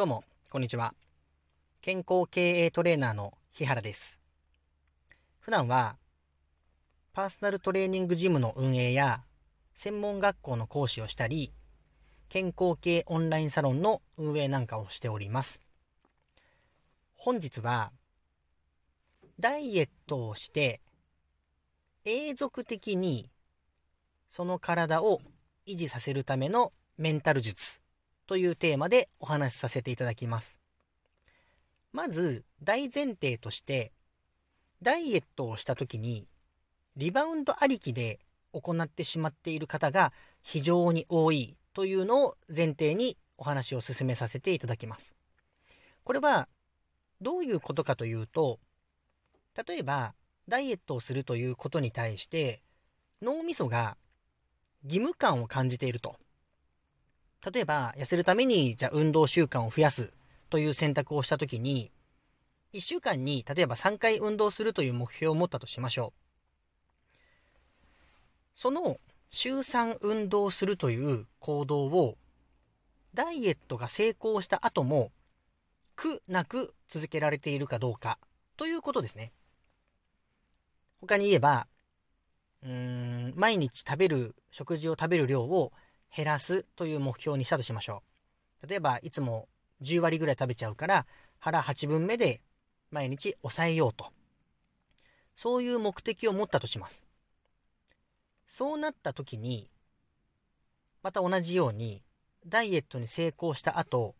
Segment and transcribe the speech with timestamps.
[0.00, 0.94] どうも、こんにちは。
[1.82, 4.18] 健康経営トレーナーの日原です。
[5.40, 5.98] 普段は、
[7.12, 9.24] パーソナルトレーニングジムの運営や、
[9.74, 11.52] 専門学校の講師をしたり、
[12.30, 15.60] 健康系オンラインサロンの運営なんかをしております。
[17.14, 17.92] 本日は、
[19.38, 20.80] ダイエットをして、
[22.06, 23.28] 永続的に
[24.30, 25.20] その体を
[25.66, 27.82] 維持させるためのメンタル術
[28.30, 30.60] というテーマでお話しさせていただきます。
[31.92, 33.90] まず大前提として
[34.82, 36.28] ダイエットをした時に
[36.96, 38.20] リバウンドありきで
[38.52, 45.12] 行ってしまっている方が非常に多いというのを前提にお話を進めさせていただきます。
[46.04, 46.46] これは
[47.20, 48.60] どういうことかというと
[49.66, 50.14] 例えば
[50.46, 52.62] ダイエットをするということに対して
[53.20, 53.96] 脳みそが
[54.84, 56.14] 義務感を感じていると。
[57.52, 60.12] 例えば、痩せるために、じゃあ運動習慣を増やす
[60.50, 61.90] という選択をしたときに、
[62.72, 66.20] 1週間に、例えば3回運動するという目標を持ったとしましょう。
[68.54, 72.18] その、週3運動するという行動を、
[73.14, 75.10] ダイエットが成功した後も、
[75.96, 78.18] 苦なく続けられているかどうか、
[78.56, 79.32] ということですね。
[81.00, 81.66] 他に言えば、
[82.62, 85.72] うーん、毎日食べる、食事を食べる量を
[86.14, 88.02] 減らすという目標にしたとしましょ
[88.62, 88.66] う。
[88.68, 89.48] 例えば、いつも
[89.80, 91.06] 10割ぐらい食べちゃうから、
[91.38, 92.40] 腹8分目で
[92.90, 94.06] 毎日抑えようと。
[95.34, 97.02] そういう目的を持ったとします。
[98.46, 99.70] そうなった時に、
[101.02, 102.02] また同じように、
[102.46, 104.14] ダイエットに成功した後、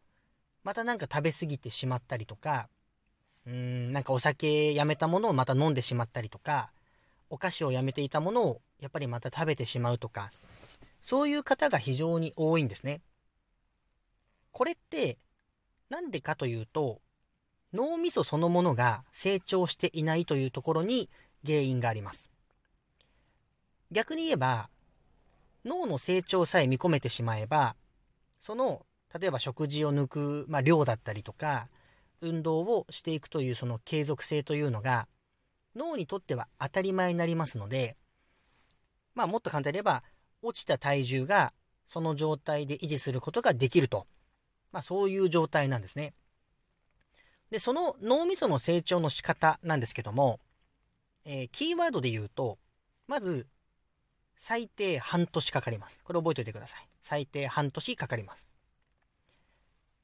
[0.62, 2.68] またなんか食べ過ぎてしまったりとか、
[3.46, 6.70] うーん、なんかお酒やめたものをまた飲んでしまったりとか、
[7.28, 10.30] お菓子をやめていたものをやっぱりまた食べてしまうとか、
[11.02, 13.00] そういう方が非常に多いんですね。
[14.52, 15.18] これって、
[15.88, 17.00] なんでかというと、
[17.72, 21.08] 脳みそそのものが成長していないというところに
[21.46, 22.30] 原因があります。
[23.90, 24.70] 逆に言えば、
[25.64, 27.76] 脳の成長さえ見込めてしまえば、
[28.40, 28.86] その、
[29.18, 31.68] 例えば食事を抜く、まあ、量だったりとか、
[32.20, 35.08] 運動をしていくというその継続性というのが、
[35.74, 37.96] 脳にとっては当たり前になりますので、
[39.14, 40.02] まあもっと簡単に言えば、
[40.42, 41.52] 落ちた体重が
[41.86, 44.06] その状態で維持することができると。
[44.72, 46.14] まあそういう状態なんですね。
[47.50, 50.40] で、その脳みその成長の仕方なんですけども、
[51.24, 52.58] えーキーワードで言うと、
[53.08, 53.46] まず、
[54.36, 56.00] 最低半年かかります。
[56.04, 56.88] これ覚えておいてください。
[57.02, 58.48] 最低半年かかります。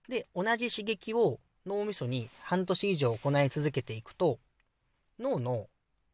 [0.08, 4.38] で、同じ刺激を脳みそに半年以上行い続けていくと、
[5.18, 5.68] 脳の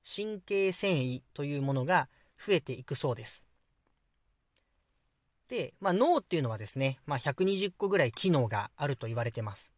[0.05, 2.09] 神経繊維というものが
[2.39, 3.45] 増えていくそうです。
[5.53, 9.71] で、まあ、脳っていうのはですね、まあ、120個ぐらい機能があると言われてます。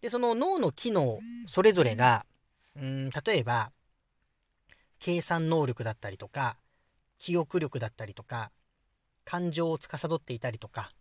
[0.00, 2.24] で、その脳の機能それぞれが、
[2.76, 3.72] うん、例えば、
[5.00, 6.58] 計算能力だったりとか、
[7.18, 8.52] 記憶力だったりとか、
[9.24, 10.92] 感情を司っていたりとか、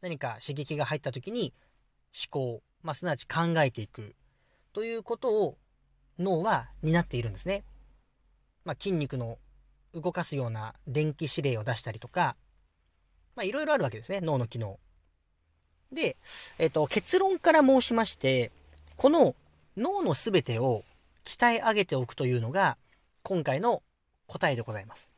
[0.00, 1.52] 何か刺激が入った時に
[2.14, 4.14] 思考、まあ、すなわち考えていく
[4.72, 5.58] ということを
[6.20, 7.64] 脳は担っているんですね。
[8.64, 9.38] まあ、筋肉の
[9.94, 12.36] 動かすような電気指令を出したりとか、
[13.36, 14.78] まあ、いろいろあるわけですね、脳の機能。
[15.92, 16.16] で、
[16.58, 18.50] えっ、と、結論から申しまして、
[18.96, 19.34] この
[19.76, 20.84] 脳のすべてを
[21.24, 22.76] 鍛え上げておくというのが、
[23.22, 23.82] 今回の
[24.26, 25.12] 答えでございます。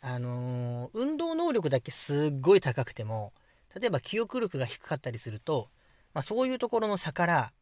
[0.00, 3.32] あのー運動能力だけすっごい高くても、
[3.78, 5.68] 例えば記憶力が低かったりすると、
[6.14, 7.52] まあ、そういうところの差から、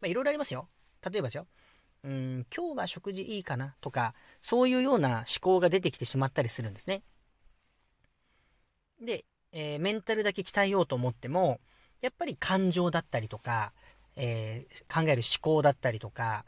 [0.00, 0.68] まあ、いろいろありますよ。
[1.08, 1.46] 例えばですよ。
[2.04, 7.02] うん、今日は食事いいかなとか、そういうような思考が出てきてしまったりするんですね。
[9.04, 11.60] で、えーメンタルだけ鍛えようと思っても、
[12.00, 13.72] やっぱり感情だったりとか、
[14.16, 16.44] えー考える思考だったりとか、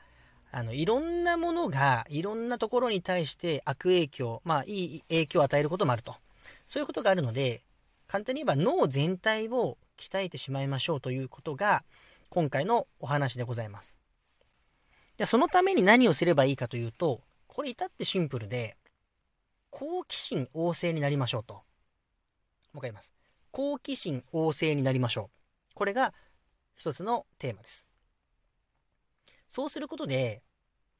[0.52, 6.16] あの、いろんなものが、いろんなところに対して悪影響、まあ、いい影響を与えることもあると。
[6.66, 7.62] そういうことがあるので、
[8.06, 11.84] 簡単に言えば脳全体を鍛えてしまいましょうということが、
[12.30, 13.96] 今回のお話でございます。
[15.16, 18.76] じゃそのために何をすればいいかというと、これ至ってシンプルで、
[19.70, 21.65] 好奇心旺盛になりましょうと。
[22.76, 23.12] もう一回言います。
[23.52, 25.74] 好奇心旺盛になりましょう。
[25.74, 26.12] これが
[26.76, 27.86] 一つのテーマです。
[29.48, 30.42] そうすることで、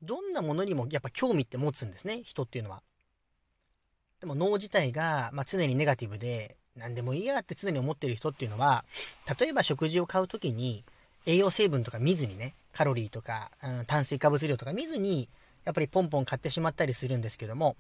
[0.01, 2.83] どんなものにもやっぱ興味って持つんですね、人っていうのは。
[4.21, 8.87] でも脳自体が、まあ、常にネガティブで、何でもいいやって常に思ってる人っていうのは、
[9.39, 10.83] 例えば食事を買うときに、
[11.27, 15.29] 栄養成分とか見ずにね、カロリーとか、うん、炭水化物量とか見ずに、
[15.65, 17.77] やっぱりポンポン買ってしまったりするんですけども、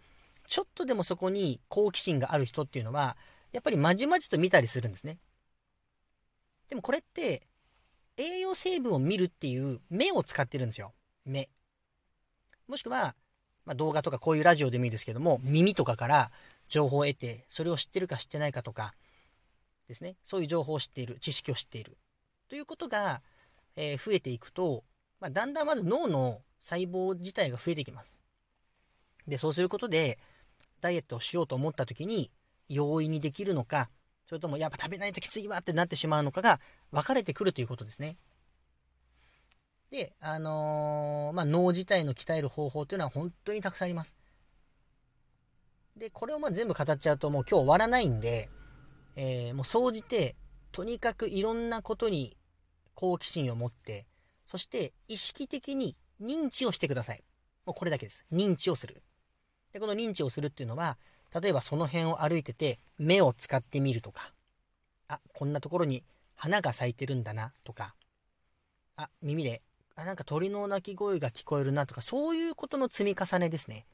[0.48, 3.16] ちょっとでもそこに好奇心がある人っていうのは、
[3.56, 5.16] やっぱりまじまじと見たりするんですね。
[6.68, 7.46] でもこれって
[8.18, 10.92] 栄養成分を見るっていう目を使ってるんですよ。
[11.24, 11.48] 目。
[12.68, 13.14] もしくは、
[13.64, 16.30] まあ、動画とかこういうラジオでもいいですけども、耳とかから
[16.68, 18.92] 情報を得て、それを知ってるか知ってないかとか、
[19.88, 20.16] ですね。
[20.22, 21.96] そういう情報を知っている、知識を知っている。
[22.50, 23.22] ということが、
[23.74, 24.84] えー、増えていくと、
[25.18, 28.20] まあ、だんだんまず脳の細胞自体が増えてきます。
[29.26, 30.18] で、そうすることで、
[30.82, 32.30] ダイエットをしようと思った時に、
[32.68, 33.90] 容易にできるのか、
[34.26, 36.60] それともやっぱ食べないときついわってなってしまうのかが
[36.90, 38.16] 分かれてくるということですね。
[39.90, 44.16] で、あのー、まあ、脳自体の鍛える方法というのは本当にたくさんあります。
[45.96, 48.50] で、これをま全部語っちゃうともう今日終わらないんで、
[49.14, 50.34] えー、もう総じて、
[50.72, 52.36] とにかくいろんなことに
[52.94, 54.06] 好奇心を持って、
[54.44, 57.22] そして意識的に認知をしてください。
[57.64, 58.24] もうこれだけです。
[58.32, 59.02] 認知をする。
[59.72, 60.98] で、この認知をするっていうのは、
[61.38, 64.32] 例えばその辺を歩いてて、目を使ってみるとか、
[65.08, 66.02] あ、こんなところに
[66.34, 67.94] 花が咲いてるんだなとか、
[68.96, 69.60] あ、耳で、
[69.96, 73.86] あ、なんか鳥の鳴き声が聞こえるなとか、そういうことの積み重ねですね。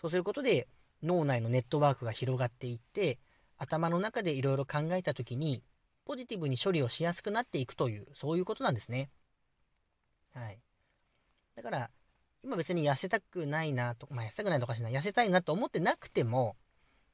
[0.00, 0.68] そうすることで、
[1.02, 3.18] 脳内のネットワークが広がっていって、
[3.58, 5.64] 頭の中でいろいろ考えた時に、
[6.04, 9.10] ポジティブに処理をしやすくなっていくという、そういうことなんですね。
[10.32, 10.60] はい。
[11.56, 11.90] だから、
[12.42, 16.56] 今別に痩せたくないなと、まあ痩せたくないとかしない、痩せたいなと思ってなくても、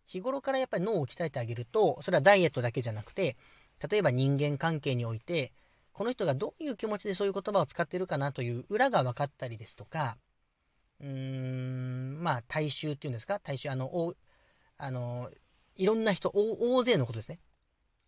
[0.07, 3.37] 日頃からやっぱり脳を鍛えてあげると、それはダイエットだけじゃなくて、
[3.91, 5.53] 例えば人間関係において、
[5.93, 10.17] この人がどういう気持ちでそういう言葉を使ってるかなという裏が分かったりですとか、
[11.01, 13.39] うーん、まあ、大衆っていうんですか？
[13.39, 14.15] 大衆、あの、お
[14.79, 15.31] あの、
[15.77, 17.39] いろんな人、大勢のことですね。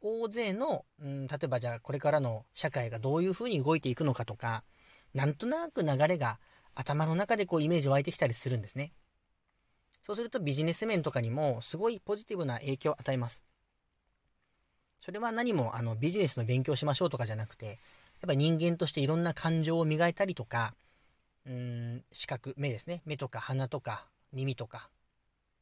[0.00, 4.64] 大勢の、うん、例えばじゃあこれからの社会がどういうふうに動いていくのかとか、
[5.12, 6.38] なんとなく流れが
[6.74, 8.92] 頭の中でこうイメージ湧いてきたりするんですね。
[10.02, 13.42] そうするとビジネス面とかにもすごいポジティブな影響を与えます。
[14.98, 17.76] それは何もあのビジネスの勉強しましょうとかじゃなくて、やっ
[18.26, 20.74] ぱ人間としていろんな感情を磨いたりとか、
[21.46, 23.02] うん、視覚、目ですね。
[23.06, 24.90] 目とか鼻とか耳とか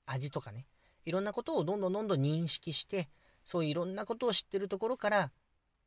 [0.07, 0.67] 味とかね。
[1.05, 3.09] いろんなことをどんどんどんどん認識して、
[3.45, 5.31] そういういろんなことを知ってるところから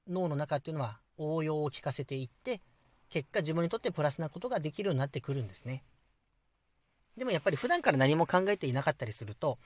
[0.07, 2.61] 脳の中っていうのは応用を聞かせていって
[3.11, 5.83] 結果自分にとってプラスなことができるようになってくるんですね。
[7.15, 9.59] でもやっぱり普段から何も考えていなかったりすると、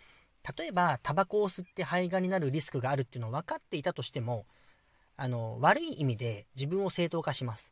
[0.57, 4.45] 例えばタバコを吸って肺がんになるリスクがあるっていうのを分かっていたとしても、
[5.15, 7.71] あの、悪い意味で自分を正当化します。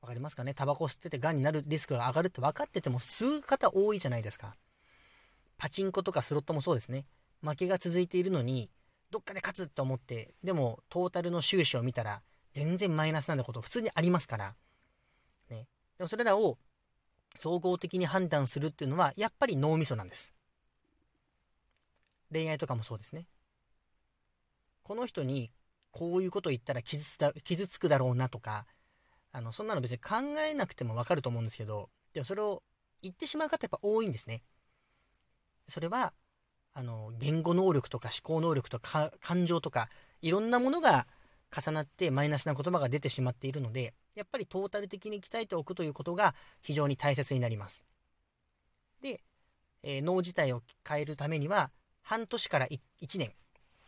[0.00, 0.52] わかりますかね？
[0.54, 4.56] タバコを吸ってて癌になるリスクが上がるって分かってても吸う方多いじゃないですか。
[5.56, 7.06] パチンコとかスロットもそうですね。
[7.42, 8.70] 負けが続いているのに、
[9.10, 12.22] どっかで勝つと思って、でもトータルの収支を見たら、
[12.54, 14.54] 全然マイナスなんだこと普通にありますから。
[15.50, 15.66] ね。
[15.98, 16.56] でもそれらを
[17.38, 20.32] 総合的に判断するっていうのは、やっぱり脳みそなんです。
[22.32, 23.26] 恋愛とかもそうですね。
[24.84, 25.50] この人に
[25.90, 28.66] こういうこと言ったら傷つだ傷つくだろうなとか、
[29.32, 32.62] あの、そんなの別に考えなくてもわかると思うんですけど、でもそれを
[33.02, 34.42] 言ってしまう方やっぱ多いんですね。
[35.68, 36.12] それは、
[36.72, 39.88] あの、言語能力とか思考能力とか感情とか、
[40.22, 41.06] いろんなものが
[41.54, 47.84] 重なってマイナスな言葉が出てしまっているので、やっぱりトータル的に鍛えておくということが非常に大切になります。
[49.02, 49.20] で、
[49.82, 51.70] えー、脳自体を変えるためには、
[52.02, 52.78] 半年から1
[53.18, 53.32] 年、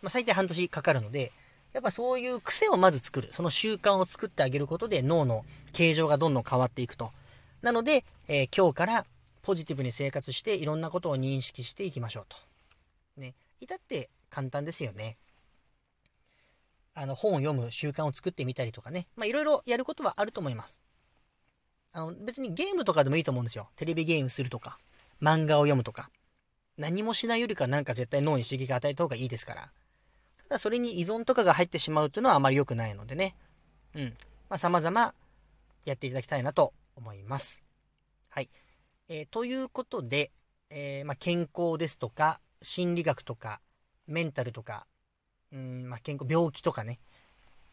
[0.03, 1.33] まあ、最低半年かかるので、
[1.73, 3.29] やっぱそういう癖をまず作る。
[3.33, 7.13] その習慣を作ってあげることで脳の形状がどんどん変わっていくと。
[7.61, 9.07] なので、えー、今日から
[9.43, 12.37] ポジティブに生活していろんなことを認識していきましょうと。
[13.21, 13.35] ね。
[13.61, 15.19] 至って簡単ですよね。
[16.99, 19.07] あの、本を読む習慣を作ってみたりとかね。
[19.17, 20.81] まあ、いろいろやることはあると思います。
[21.93, 23.69] あの、別にゲームとかでもいいと思うんですよ。
[23.77, 24.79] テレビゲームするとか、
[25.21, 26.11] 漫画を読むとか。
[26.79, 29.71] 何もしないよりかなんか絶対脳に刺激を与えた方がいいですから。
[30.49, 33.37] ただそれに依存とかが入ってしまうというのはあまり良くないのでね。
[33.95, 34.17] うん。
[34.49, 35.15] まあ、様々
[35.85, 37.63] やっていただきたいなと思います。
[38.31, 38.49] はい。
[39.09, 40.31] えー、ということで、
[40.71, 43.61] えー、まあ、健康ですとか、心理学とか、
[44.07, 44.87] メンタルとか、
[45.57, 46.99] うん、まあ、健康、病気とかね、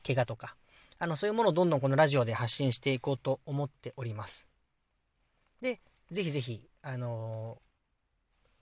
[0.06, 0.56] 怪我とか、
[1.00, 4.48] あの、そういうものをどんどんこのラジオで発信していこうと思っております。
[5.62, 7.58] で、ぜひぜひ、あの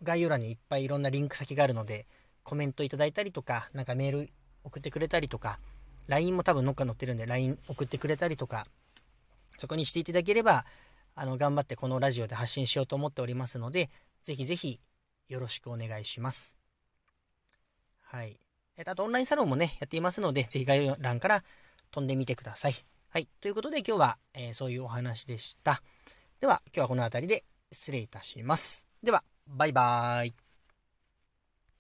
[0.02, 2.08] ー、概要欄にいっぱいいろんなリンク先があるので、
[2.44, 4.30] コメントいただいたりとか、なんかメール
[4.64, 5.60] 送ってくれたりとか、
[6.08, 8.66] LINE も多分どっか載ってるんで、LINE 送ってくれたりとか、
[9.60, 10.66] そこにしていただければ、
[11.14, 13.92] あの、頑張ってこのラジオで発信しようと思っておりますので、
[14.24, 14.80] ぜひぜひ
[15.30, 16.56] よろしくお願いします。
[18.02, 18.40] はい。
[18.82, 21.44] えっと、オンラインサロンもね、やっていますので、ぜひ概要欄から
[21.92, 22.76] 飛んでみてください。
[23.10, 23.28] はい。
[23.40, 25.84] ということで今日は、えー、そういうお話でした。
[26.40, 28.88] では、今日はこの辺りで失礼いたします。
[29.04, 30.51] では、バイバーイ。